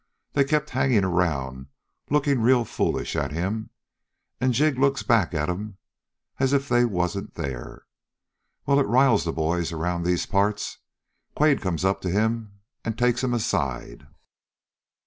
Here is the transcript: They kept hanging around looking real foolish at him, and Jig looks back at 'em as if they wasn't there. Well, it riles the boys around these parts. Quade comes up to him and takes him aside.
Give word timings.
They 0.33 0.43
kept 0.45 0.71
hanging 0.71 1.03
around 1.03 1.67
looking 2.09 2.41
real 2.41 2.65
foolish 2.65 3.15
at 3.15 3.31
him, 3.31 3.69
and 4.39 4.51
Jig 4.51 4.79
looks 4.79 5.03
back 5.03 5.35
at 5.35 5.47
'em 5.47 5.77
as 6.39 6.53
if 6.53 6.67
they 6.67 6.85
wasn't 6.85 7.35
there. 7.35 7.85
Well, 8.65 8.79
it 8.79 8.87
riles 8.87 9.25
the 9.25 9.31
boys 9.31 9.71
around 9.71 10.01
these 10.01 10.25
parts. 10.25 10.79
Quade 11.35 11.61
comes 11.61 11.85
up 11.85 12.01
to 12.01 12.09
him 12.09 12.61
and 12.83 12.97
takes 12.97 13.23
him 13.23 13.31
aside. 13.31 14.07